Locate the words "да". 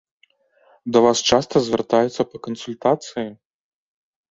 0.95-0.99